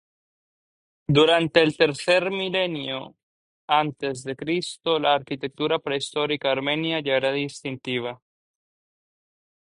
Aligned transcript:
Durante 1.05 1.61
el 1.61 1.77
tercer 1.77 2.31
milenio 2.31 3.15
a.C, 3.67 4.13
la 4.99 5.13
arquitectura 5.13 5.77
prehistórica 5.77 6.51
armenia 6.51 7.01
ya 7.03 7.17
era 7.17 7.31
distintiva. 7.31 8.19